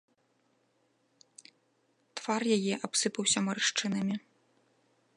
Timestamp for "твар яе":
2.21-2.75